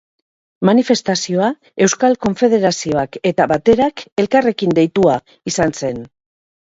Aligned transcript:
Manifestazioa 0.69 1.49
Euskal 1.85 2.17
Konfederazioak 2.27 3.19
eta 3.33 3.47
Baterak 3.55 4.05
elkarrekin 4.25 4.75
deitua 4.81 5.19
izan 5.53 5.77
zen. 5.83 6.03